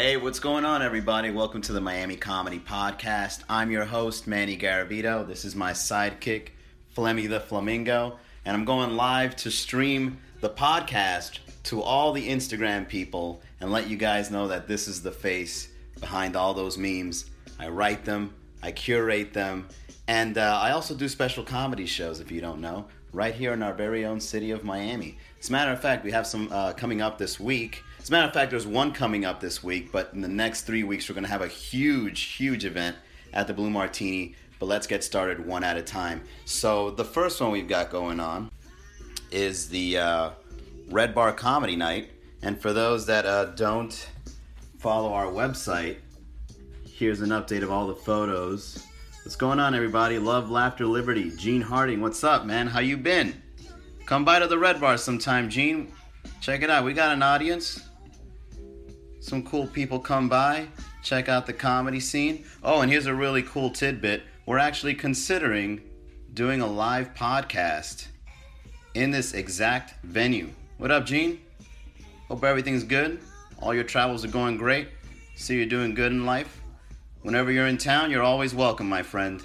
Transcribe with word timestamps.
Hey, 0.00 0.16
what's 0.16 0.40
going 0.40 0.64
on, 0.64 0.80
everybody? 0.80 1.30
Welcome 1.30 1.60
to 1.60 1.74
the 1.74 1.80
Miami 1.82 2.16
Comedy 2.16 2.58
Podcast. 2.58 3.44
I'm 3.50 3.70
your 3.70 3.84
host, 3.84 4.26
Manny 4.26 4.56
Garavito. 4.56 5.28
This 5.28 5.44
is 5.44 5.54
my 5.54 5.72
sidekick, 5.72 6.52
Flemmy 6.96 7.28
the 7.28 7.38
Flamingo, 7.38 8.18
and 8.46 8.56
I'm 8.56 8.64
going 8.64 8.96
live 8.96 9.36
to 9.36 9.50
stream 9.50 10.16
the 10.40 10.48
podcast 10.48 11.40
to 11.64 11.82
all 11.82 12.12
the 12.12 12.30
Instagram 12.30 12.88
people 12.88 13.42
and 13.60 13.70
let 13.70 13.90
you 13.90 13.98
guys 13.98 14.30
know 14.30 14.48
that 14.48 14.66
this 14.66 14.88
is 14.88 15.02
the 15.02 15.12
face 15.12 15.68
behind 16.00 16.34
all 16.34 16.54
those 16.54 16.78
memes. 16.78 17.26
I 17.58 17.68
write 17.68 18.06
them, 18.06 18.32
I 18.62 18.72
curate 18.72 19.34
them, 19.34 19.68
and 20.08 20.38
uh, 20.38 20.60
I 20.62 20.70
also 20.70 20.94
do 20.94 21.10
special 21.10 21.44
comedy 21.44 21.84
shows, 21.84 22.20
if 22.20 22.32
you 22.32 22.40
don't 22.40 22.62
know, 22.62 22.86
right 23.12 23.34
here 23.34 23.52
in 23.52 23.62
our 23.62 23.74
very 23.74 24.06
own 24.06 24.18
city 24.20 24.50
of 24.50 24.64
Miami. 24.64 25.18
As 25.40 25.50
a 25.50 25.52
matter 25.52 25.72
of 25.72 25.82
fact, 25.82 26.04
we 26.04 26.12
have 26.12 26.26
some 26.26 26.48
uh, 26.50 26.72
coming 26.72 27.02
up 27.02 27.18
this 27.18 27.38
week. 27.38 27.82
As 28.00 28.08
a 28.08 28.12
matter 28.12 28.28
of 28.28 28.32
fact, 28.32 28.50
there's 28.50 28.66
one 28.66 28.92
coming 28.92 29.26
up 29.26 29.40
this 29.40 29.62
week, 29.62 29.92
but 29.92 30.10
in 30.14 30.22
the 30.22 30.28
next 30.28 30.62
three 30.62 30.84
weeks, 30.84 31.06
we're 31.06 31.14
going 31.14 31.24
to 31.24 31.30
have 31.30 31.42
a 31.42 31.48
huge, 31.48 32.22
huge 32.22 32.64
event 32.64 32.96
at 33.34 33.46
the 33.46 33.52
Blue 33.52 33.68
Martini. 33.68 34.34
But 34.58 34.66
let's 34.66 34.86
get 34.86 35.04
started 35.04 35.44
one 35.44 35.62
at 35.62 35.76
a 35.76 35.82
time. 35.82 36.22
So, 36.46 36.90
the 36.90 37.04
first 37.04 37.38
one 37.40 37.50
we've 37.50 37.68
got 37.68 37.90
going 37.90 38.18
on 38.18 38.50
is 39.30 39.68
the 39.68 39.98
uh, 39.98 40.30
Red 40.88 41.14
Bar 41.14 41.34
Comedy 41.34 41.76
Night. 41.76 42.08
And 42.40 42.58
for 42.58 42.72
those 42.72 43.04
that 43.04 43.26
uh, 43.26 43.44
don't 43.44 44.08
follow 44.78 45.12
our 45.12 45.26
website, 45.26 45.98
here's 46.86 47.20
an 47.20 47.30
update 47.30 47.62
of 47.62 47.70
all 47.70 47.86
the 47.86 47.94
photos. 47.94 48.82
What's 49.24 49.36
going 49.36 49.60
on, 49.60 49.74
everybody? 49.74 50.18
Love, 50.18 50.50
laughter, 50.50 50.86
liberty. 50.86 51.30
Gene 51.36 51.60
Harding, 51.62 52.00
what's 52.00 52.24
up, 52.24 52.46
man? 52.46 52.66
How 52.66 52.80
you 52.80 52.96
been? 52.96 53.42
Come 54.06 54.24
by 54.24 54.38
to 54.38 54.46
the 54.46 54.58
Red 54.58 54.80
Bar 54.80 54.96
sometime, 54.96 55.50
Gene. 55.50 55.92
Check 56.40 56.62
it 56.62 56.70
out. 56.70 56.84
We 56.84 56.94
got 56.94 57.12
an 57.12 57.22
audience 57.22 57.89
some 59.30 59.44
cool 59.44 59.68
people 59.68 60.00
come 60.00 60.28
by, 60.28 60.66
check 61.04 61.28
out 61.28 61.46
the 61.46 61.52
comedy 61.52 62.00
scene. 62.00 62.44
Oh, 62.64 62.80
and 62.80 62.90
here's 62.90 63.06
a 63.06 63.14
really 63.14 63.44
cool 63.44 63.70
tidbit 63.70 64.24
we're 64.44 64.58
actually 64.58 64.94
considering 64.94 65.80
doing 66.34 66.60
a 66.60 66.66
live 66.66 67.14
podcast 67.14 68.08
in 68.94 69.12
this 69.12 69.32
exact 69.32 69.94
venue. 70.02 70.50
What 70.78 70.90
up, 70.90 71.06
Gene? 71.06 71.40
Hope 72.26 72.42
everything's 72.42 72.82
good. 72.82 73.20
All 73.60 73.72
your 73.72 73.84
travels 73.84 74.24
are 74.24 74.28
going 74.28 74.56
great. 74.56 74.88
See 75.36 75.54
you're 75.54 75.66
doing 75.66 75.94
good 75.94 76.10
in 76.10 76.26
life. 76.26 76.60
Whenever 77.22 77.52
you're 77.52 77.68
in 77.68 77.78
town, 77.78 78.10
you're 78.10 78.24
always 78.24 78.52
welcome, 78.52 78.88
my 78.88 79.04
friend. 79.04 79.40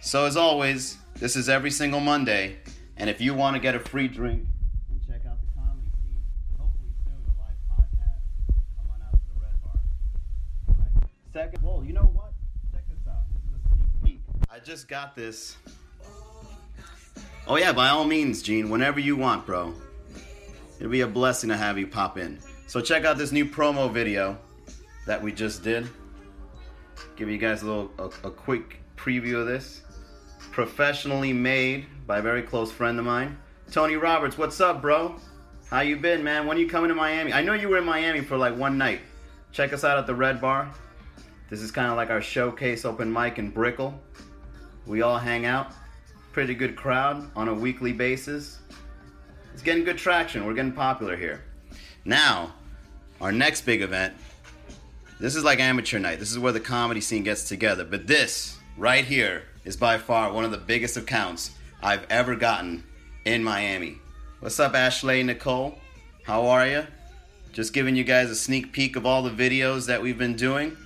So, 0.00 0.26
as 0.26 0.36
always, 0.36 0.98
this 1.14 1.36
is 1.36 1.48
every 1.48 1.70
single 1.70 2.00
Monday, 2.00 2.58
and 2.98 3.08
if 3.08 3.18
you 3.18 3.32
want 3.32 3.56
to 3.56 3.60
get 3.60 3.74
a 3.74 3.80
free 3.80 4.08
drink, 4.08 4.44
second. 11.38 11.62
Whoa, 11.62 11.82
you 11.82 11.92
know 11.92 12.10
what? 12.14 12.32
Check 12.72 12.82
this 12.88 13.06
out. 13.06 13.22
This 13.32 13.42
is 13.42 13.64
a 13.64 14.02
sneak 14.02 14.04
peek. 14.04 14.20
I 14.50 14.58
just 14.58 14.88
got 14.88 15.14
this. 15.14 15.56
Oh 17.46 17.56
yeah, 17.56 17.72
by 17.72 17.90
all 17.90 18.04
means, 18.04 18.42
Gene. 18.42 18.70
Whenever 18.70 18.98
you 18.98 19.14
want, 19.14 19.46
bro. 19.46 19.72
It'll 20.80 20.90
be 20.90 21.02
a 21.02 21.06
blessing 21.06 21.50
to 21.50 21.56
have 21.56 21.78
you 21.78 21.86
pop 21.86 22.18
in. 22.18 22.40
So 22.66 22.80
check 22.80 23.04
out 23.04 23.18
this 23.18 23.30
new 23.30 23.44
promo 23.44 23.90
video 23.90 24.36
that 25.06 25.22
we 25.22 25.32
just 25.32 25.62
did. 25.62 25.88
Give 27.14 27.30
you 27.30 27.38
guys 27.38 27.62
a 27.62 27.66
little 27.66 27.90
a, 27.98 28.26
a 28.26 28.30
quick 28.32 28.80
preview 28.96 29.40
of 29.40 29.46
this. 29.46 29.82
Professionally 30.50 31.32
made 31.32 31.86
by 32.06 32.18
a 32.18 32.22
very 32.22 32.42
close 32.42 32.72
friend 32.72 32.98
of 32.98 33.04
mine. 33.04 33.38
Tony 33.70 33.94
Roberts, 33.94 34.36
what's 34.36 34.60
up, 34.60 34.82
bro? 34.82 35.14
How 35.70 35.80
you 35.82 35.96
been, 35.96 36.24
man? 36.24 36.46
When 36.46 36.58
you 36.58 36.68
coming 36.68 36.88
to 36.88 36.96
Miami? 36.96 37.32
I 37.32 37.42
know 37.42 37.52
you 37.52 37.68
were 37.68 37.78
in 37.78 37.84
Miami 37.84 38.22
for 38.22 38.36
like 38.36 38.56
one 38.56 38.76
night. 38.76 39.00
Check 39.52 39.72
us 39.72 39.84
out 39.84 39.98
at 39.98 40.06
the 40.08 40.14
Red 40.16 40.40
Bar. 40.40 40.72
This 41.50 41.62
is 41.62 41.70
kind 41.70 41.90
of 41.90 41.96
like 41.96 42.10
our 42.10 42.20
showcase 42.20 42.84
open 42.84 43.10
mic 43.10 43.38
in 43.38 43.50
Brickell. 43.50 43.98
We 44.86 45.00
all 45.00 45.18
hang 45.18 45.46
out. 45.46 45.72
Pretty 46.32 46.54
good 46.54 46.76
crowd 46.76 47.30
on 47.34 47.48
a 47.48 47.54
weekly 47.54 47.92
basis. 47.92 48.58
It's 49.54 49.62
getting 49.62 49.84
good 49.84 49.96
traction. 49.96 50.44
We're 50.44 50.54
getting 50.54 50.72
popular 50.72 51.16
here. 51.16 51.42
Now, 52.04 52.54
our 53.20 53.32
next 53.32 53.62
big 53.62 53.80
event. 53.80 54.14
This 55.18 55.34
is 55.34 55.42
like 55.42 55.58
amateur 55.58 55.98
night. 55.98 56.18
This 56.18 56.30
is 56.30 56.38
where 56.38 56.52
the 56.52 56.60
comedy 56.60 57.00
scene 57.00 57.22
gets 57.22 57.48
together. 57.48 57.84
But 57.84 58.06
this 58.06 58.58
right 58.76 59.04
here 59.04 59.44
is 59.64 59.76
by 59.76 59.96
far 59.96 60.32
one 60.32 60.44
of 60.44 60.50
the 60.50 60.58
biggest 60.58 60.96
accounts 60.98 61.52
I've 61.82 62.06
ever 62.10 62.36
gotten 62.36 62.84
in 63.24 63.42
Miami. 63.42 63.96
What's 64.40 64.60
up, 64.60 64.74
Ashley 64.74 65.22
Nicole? 65.22 65.78
How 66.24 66.46
are 66.46 66.66
you? 66.66 66.86
Just 67.52 67.72
giving 67.72 67.96
you 67.96 68.04
guys 68.04 68.30
a 68.30 68.36
sneak 68.36 68.70
peek 68.72 68.96
of 68.96 69.06
all 69.06 69.22
the 69.22 69.30
videos 69.30 69.86
that 69.86 70.02
we've 70.02 70.18
been 70.18 70.36
doing. 70.36 70.76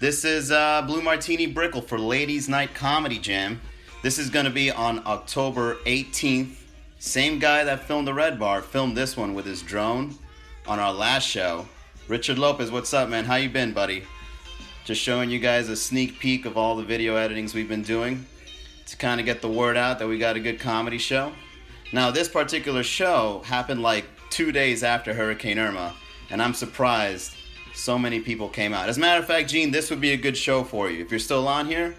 This 0.00 0.24
is 0.24 0.50
uh, 0.50 0.82
Blue 0.82 1.00
Martini 1.00 1.46
Brickell 1.46 1.80
for 1.80 2.00
Ladies 2.00 2.48
Night 2.48 2.74
Comedy 2.74 3.16
Jam. 3.16 3.60
This 4.02 4.18
is 4.18 4.28
going 4.28 4.44
to 4.44 4.50
be 4.50 4.68
on 4.72 5.00
October 5.06 5.76
18th. 5.86 6.56
Same 6.98 7.38
guy 7.38 7.62
that 7.62 7.84
filmed 7.84 8.08
the 8.08 8.12
Red 8.12 8.36
Bar 8.36 8.60
filmed 8.60 8.96
this 8.96 9.16
one 9.16 9.34
with 9.34 9.46
his 9.46 9.62
drone 9.62 10.18
on 10.66 10.80
our 10.80 10.92
last 10.92 11.28
show. 11.28 11.68
Richard 12.08 12.40
Lopez, 12.40 12.72
what's 12.72 12.92
up, 12.92 13.08
man? 13.08 13.24
How 13.24 13.36
you 13.36 13.48
been, 13.48 13.72
buddy? 13.72 14.02
Just 14.84 15.00
showing 15.00 15.30
you 15.30 15.38
guys 15.38 15.68
a 15.68 15.76
sneak 15.76 16.18
peek 16.18 16.44
of 16.44 16.58
all 16.58 16.74
the 16.74 16.82
video 16.82 17.14
editings 17.14 17.54
we've 17.54 17.68
been 17.68 17.82
doing 17.82 18.26
to 18.86 18.96
kind 18.96 19.20
of 19.20 19.26
get 19.26 19.42
the 19.42 19.48
word 19.48 19.76
out 19.76 20.00
that 20.00 20.08
we 20.08 20.18
got 20.18 20.34
a 20.34 20.40
good 20.40 20.58
comedy 20.58 20.98
show. 20.98 21.32
Now, 21.92 22.10
this 22.10 22.28
particular 22.28 22.82
show 22.82 23.42
happened 23.46 23.80
like 23.80 24.06
two 24.28 24.50
days 24.50 24.82
after 24.82 25.14
Hurricane 25.14 25.60
Irma, 25.60 25.94
and 26.30 26.42
I'm 26.42 26.52
surprised 26.52 27.36
so 27.74 27.98
many 27.98 28.20
people 28.20 28.48
came 28.48 28.72
out. 28.72 28.88
As 28.88 28.96
a 28.96 29.00
matter 29.00 29.20
of 29.20 29.26
fact, 29.26 29.50
Gene, 29.50 29.70
this 29.70 29.90
would 29.90 30.00
be 30.00 30.12
a 30.12 30.16
good 30.16 30.36
show 30.36 30.64
for 30.64 30.90
you. 30.90 31.02
If 31.02 31.10
you're 31.10 31.20
still 31.20 31.46
on 31.48 31.66
here, 31.66 31.94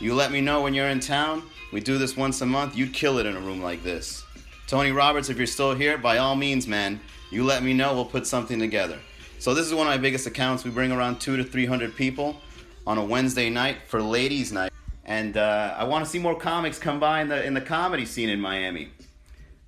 you 0.00 0.14
let 0.14 0.30
me 0.32 0.40
know 0.40 0.62
when 0.62 0.74
you're 0.74 0.88
in 0.88 1.00
town. 1.00 1.42
We 1.72 1.80
do 1.80 1.98
this 1.98 2.16
once 2.16 2.40
a 2.40 2.46
month. 2.46 2.76
You'd 2.76 2.92
kill 2.92 3.18
it 3.18 3.26
in 3.26 3.36
a 3.36 3.40
room 3.40 3.62
like 3.62 3.82
this. 3.82 4.24
Tony 4.66 4.90
Roberts, 4.90 5.28
if 5.28 5.38
you're 5.38 5.46
still 5.46 5.74
here, 5.74 5.98
by 5.98 6.18
all 6.18 6.36
means, 6.36 6.66
man, 6.66 7.00
you 7.30 7.44
let 7.44 7.62
me 7.62 7.72
know. 7.72 7.94
We'll 7.94 8.04
put 8.04 8.26
something 8.26 8.58
together. 8.58 8.98
So 9.38 9.54
this 9.54 9.66
is 9.66 9.72
one 9.72 9.86
of 9.86 9.92
my 9.92 9.98
biggest 9.98 10.26
accounts. 10.26 10.64
We 10.64 10.70
bring 10.70 10.92
around 10.92 11.20
two 11.20 11.36
to 11.36 11.44
three 11.44 11.66
hundred 11.66 11.94
people 11.94 12.40
on 12.86 12.98
a 12.98 13.04
Wednesday 13.04 13.50
night 13.50 13.76
for 13.86 14.02
ladies' 14.02 14.50
night, 14.50 14.72
and 15.04 15.36
uh, 15.36 15.74
I 15.78 15.84
want 15.84 16.04
to 16.04 16.10
see 16.10 16.18
more 16.18 16.34
comics 16.34 16.78
come 16.78 16.98
by 16.98 17.20
in 17.20 17.28
the 17.28 17.44
in 17.44 17.54
the 17.54 17.60
comedy 17.60 18.04
scene 18.04 18.28
in 18.28 18.40
Miami. 18.40 18.90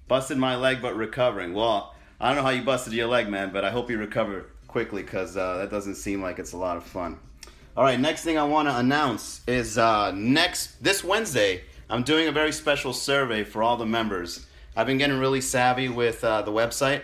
Busted 0.09 0.39
my 0.39 0.57
leg, 0.57 0.83
but 0.83 0.97
recovering. 0.97 1.55
Well, 1.55 1.95
I 2.21 2.29
don't 2.29 2.37
know 2.37 2.43
how 2.43 2.51
you 2.51 2.63
busted 2.63 2.93
your 2.93 3.07
leg, 3.07 3.29
man, 3.29 3.53
but 3.53 3.65
I 3.65 3.71
hope 3.71 3.91
you 3.91 3.99
recover 3.99 4.47
quickly 4.71 5.03
because 5.03 5.37
uh, 5.37 5.59
that 5.59 5.71
doesn't 5.71 5.97
seem 5.97 6.23
like 6.23 6.39
it's 6.39 6.53
a 6.53 6.57
lot 6.57 6.77
of 6.77 6.85
fun. 6.85 7.19
All 7.77 7.83
right, 7.83 7.99
next 7.99 8.23
thing 8.23 8.39
I 8.39 8.45
want 8.45 8.69
to 8.69 8.77
announce 8.77 9.43
is 9.47 9.79
uh, 9.79 10.13
next 10.13 10.83
this 10.83 11.03
Wednesday 11.03 11.63
I'm 11.89 12.05
doing 12.05 12.29
a 12.29 12.33
very 12.33 12.53
special 12.53 12.93
survey 12.93 13.43
for 13.43 13.65
all 13.65 13.77
the 13.77 13.87
members. 13.87 14.47
I've 14.77 14.87
been 14.87 14.99
getting 14.99 15.19
really 15.19 15.41
savvy 15.41 15.89
with 15.89 16.23
uh, 16.23 16.43
the 16.43 16.53
website, 16.53 17.03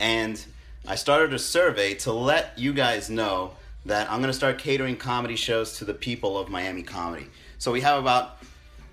and 0.00 0.42
I 0.88 0.94
started 0.94 1.34
a 1.34 1.38
survey 1.38 1.92
to 1.96 2.12
let 2.12 2.58
you 2.58 2.72
guys 2.72 3.10
know 3.10 3.52
that 3.84 4.10
I'm 4.10 4.20
going 4.20 4.30
to 4.30 4.36
start 4.36 4.58
catering 4.58 4.96
comedy 4.96 5.36
shows 5.36 5.76
to 5.78 5.84
the 5.84 5.92
people 5.92 6.38
of 6.38 6.48
Miami 6.48 6.82
comedy. 6.82 7.26
So 7.58 7.70
we 7.70 7.82
have 7.82 7.98
about 7.98 8.38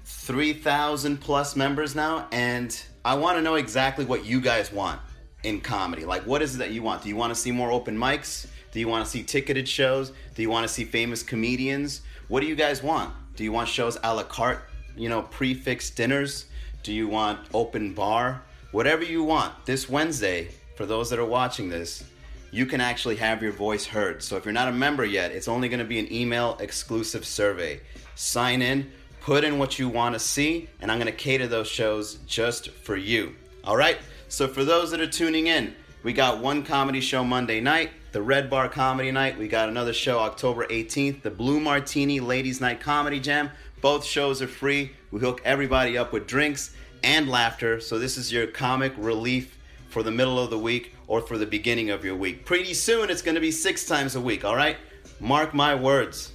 3,000 0.03 1.21
plus 1.21 1.55
members 1.55 1.95
now, 1.95 2.27
and 2.33 2.77
I 3.05 3.15
want 3.15 3.37
to 3.37 3.41
know 3.41 3.55
exactly 3.55 4.03
what 4.03 4.25
you 4.25 4.41
guys 4.41 4.69
want 4.69 4.99
in 5.43 5.61
comedy? 5.61 6.05
Like, 6.05 6.23
what 6.23 6.41
is 6.41 6.55
it 6.55 6.57
that 6.59 6.71
you 6.71 6.83
want? 6.83 7.03
Do 7.03 7.09
you 7.09 7.15
want 7.15 7.33
to 7.33 7.39
see 7.39 7.51
more 7.51 7.71
open 7.71 7.97
mics? 7.97 8.47
Do 8.71 8.79
you 8.79 8.87
want 8.87 9.05
to 9.05 9.09
see 9.09 9.23
ticketed 9.23 9.67
shows? 9.67 10.11
Do 10.35 10.41
you 10.41 10.49
want 10.49 10.67
to 10.67 10.73
see 10.73 10.83
famous 10.83 11.23
comedians? 11.23 12.01
What 12.27 12.41
do 12.41 12.47
you 12.47 12.55
guys 12.55 12.83
want? 12.83 13.13
Do 13.35 13.43
you 13.43 13.51
want 13.51 13.69
shows 13.69 13.97
a 14.03 14.13
la 14.13 14.23
carte, 14.23 14.63
you 14.95 15.09
know, 15.09 15.23
prix 15.23 15.53
fixe 15.55 15.89
dinners? 15.89 16.45
Do 16.83 16.93
you 16.93 17.07
want 17.07 17.39
open 17.53 17.93
bar? 17.93 18.43
Whatever 18.71 19.03
you 19.03 19.23
want. 19.23 19.65
This 19.65 19.89
Wednesday, 19.89 20.49
for 20.75 20.85
those 20.85 21.09
that 21.09 21.19
are 21.19 21.25
watching 21.25 21.69
this, 21.69 22.03
you 22.51 22.65
can 22.65 22.81
actually 22.81 23.15
have 23.15 23.41
your 23.41 23.51
voice 23.51 23.85
heard. 23.85 24.23
So 24.23 24.37
if 24.37 24.45
you're 24.45 24.53
not 24.53 24.67
a 24.67 24.71
member 24.71 25.05
yet, 25.05 25.31
it's 25.31 25.47
only 25.47 25.69
going 25.69 25.79
to 25.79 25.85
be 25.85 25.99
an 25.99 26.11
email 26.11 26.57
exclusive 26.59 27.25
survey. 27.25 27.79
Sign 28.15 28.61
in, 28.61 28.91
put 29.21 29.43
in 29.43 29.59
what 29.59 29.79
you 29.79 29.89
want 29.89 30.13
to 30.13 30.19
see, 30.19 30.69
and 30.81 30.91
I'm 30.91 30.99
going 30.99 31.11
to 31.11 31.17
cater 31.17 31.47
those 31.47 31.67
shows 31.67 32.15
just 32.25 32.69
for 32.69 32.95
you. 32.95 33.35
All 33.63 33.75
right? 33.75 33.97
So 34.29 34.47
for 34.47 34.63
those 34.63 34.91
that 34.91 35.01
are 35.01 35.07
tuning 35.07 35.47
in, 35.47 35.73
we 36.03 36.13
got 36.13 36.39
one 36.39 36.63
comedy 36.63 37.01
show 37.01 37.23
Monday 37.23 37.59
night, 37.59 37.89
the 38.11 38.21
Red 38.21 38.47
Bar 38.47 38.69
Comedy 38.69 39.11
Night. 39.11 39.39
We 39.39 39.47
got 39.47 39.69
another 39.69 39.91
show 39.91 40.19
October 40.19 40.67
18th, 40.67 41.23
the 41.23 41.31
Blue 41.31 41.59
Martini 41.59 42.19
Ladies 42.19 42.61
Night 42.61 42.79
Comedy 42.79 43.19
Jam. 43.19 43.49
Both 43.81 44.05
shows 44.05 44.39
are 44.43 44.47
free. 44.47 44.91
We 45.09 45.19
hook 45.19 45.41
everybody 45.43 45.97
up 45.97 46.13
with 46.13 46.27
drinks 46.27 46.75
and 47.03 47.27
laughter. 47.27 47.81
So 47.81 47.97
this 47.97 48.17
is 48.17 48.31
your 48.31 48.45
comic 48.45 48.93
relief 48.97 49.57
for 49.89 50.03
the 50.03 50.11
middle 50.11 50.37
of 50.37 50.51
the 50.51 50.59
week 50.59 50.93
or 51.07 51.21
for 51.21 51.39
the 51.39 51.47
beginning 51.47 51.89
of 51.89 52.05
your 52.05 52.15
week. 52.15 52.45
Pretty 52.45 52.75
soon 52.75 53.09
it's 53.09 53.23
going 53.23 53.33
to 53.33 53.41
be 53.41 53.51
six 53.51 53.87
times 53.87 54.15
a 54.15 54.21
week, 54.21 54.45
all 54.45 54.55
right? 54.55 54.77
Mark 55.19 55.55
my 55.55 55.73
words. 55.73 56.31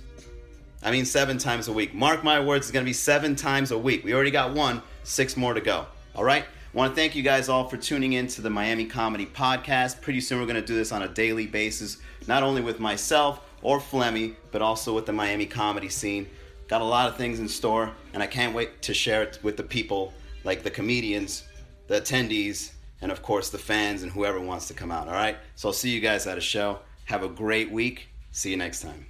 I 0.82 0.90
mean, 0.90 1.04
seven 1.04 1.38
times 1.38 1.68
a 1.68 1.72
week. 1.72 1.94
Mark 1.94 2.24
my 2.24 2.40
words, 2.40 2.66
it's 2.66 2.72
going 2.72 2.84
to 2.84 2.90
be 2.90 2.92
seven 2.92 3.36
times 3.36 3.70
a 3.70 3.78
week. 3.78 4.04
We 4.04 4.12
already 4.12 4.32
got 4.32 4.52
one, 4.52 4.82
six 5.04 5.36
more 5.36 5.54
to 5.54 5.60
go, 5.60 5.86
all 6.16 6.24
right? 6.24 6.44
Want 6.74 6.90
to 6.90 7.00
thank 7.00 7.14
you 7.14 7.22
guys 7.22 7.48
all 7.48 7.68
for 7.68 7.76
tuning 7.76 8.14
in 8.14 8.26
to 8.26 8.42
the 8.42 8.50
Miami 8.50 8.84
Comedy 8.84 9.26
Podcast. 9.26 10.00
Pretty 10.00 10.20
soon 10.20 10.40
we're 10.40 10.46
going 10.46 10.60
to 10.60 10.66
do 10.66 10.74
this 10.74 10.90
on 10.90 11.04
a 11.04 11.08
daily 11.08 11.46
basis, 11.46 11.98
not 12.26 12.42
only 12.42 12.62
with 12.62 12.80
myself 12.80 13.40
or 13.62 13.78
Flemmy, 13.78 14.34
but 14.50 14.60
also 14.60 14.92
with 14.92 15.06
the 15.06 15.12
Miami 15.12 15.46
comedy 15.46 15.88
scene. 15.88 16.28
Got 16.66 16.80
a 16.80 16.84
lot 16.84 17.08
of 17.08 17.16
things 17.16 17.38
in 17.38 17.46
store, 17.46 17.92
and 18.12 18.24
I 18.24 18.26
can't 18.26 18.56
wait 18.56 18.82
to 18.82 18.92
share 18.92 19.22
it 19.22 19.38
with 19.44 19.56
the 19.56 19.62
people, 19.62 20.12
like 20.42 20.64
the 20.64 20.70
comedians, 20.70 21.44
the 21.86 22.00
attendees, 22.00 22.72
and 23.00 23.12
of 23.12 23.22
course 23.22 23.50
the 23.50 23.58
fans 23.58 24.02
and 24.02 24.10
whoever 24.10 24.40
wants 24.40 24.66
to 24.66 24.74
come 24.74 24.90
out. 24.90 25.06
All 25.06 25.14
right? 25.14 25.36
So 25.54 25.68
I'll 25.68 25.72
see 25.72 25.90
you 25.90 26.00
guys 26.00 26.26
at 26.26 26.38
a 26.38 26.40
show. 26.40 26.80
Have 27.04 27.22
a 27.22 27.28
great 27.28 27.70
week. 27.70 28.08
See 28.32 28.50
you 28.50 28.56
next 28.56 28.80
time. 28.80 29.06